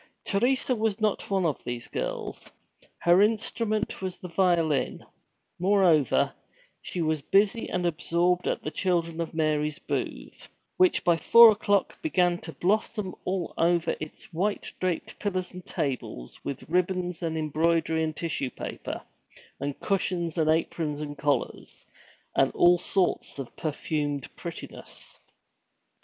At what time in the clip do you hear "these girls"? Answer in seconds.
1.63-2.49